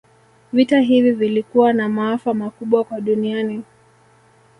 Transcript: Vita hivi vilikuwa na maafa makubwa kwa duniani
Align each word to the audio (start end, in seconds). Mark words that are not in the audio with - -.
Vita 0.53 0.79
hivi 0.79 1.11
vilikuwa 1.11 1.73
na 1.73 1.89
maafa 1.89 2.33
makubwa 2.33 2.83
kwa 2.83 3.01
duniani 3.01 3.63